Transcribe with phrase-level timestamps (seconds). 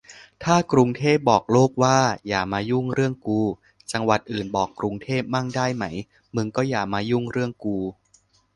[0.43, 1.97] ถ้ากรุงเทพบอกโลกว่า
[2.27, 3.39] อย่ามายุ่งเรื่องกู
[3.91, 5.85] จังหวัดอื่นบอกกรุงเทพมั่งได้ไหม
[6.35, 7.77] มึงก็อย่ามายุ่งเรื่องกู